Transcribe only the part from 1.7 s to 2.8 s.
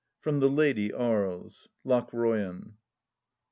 LOCHROYAK.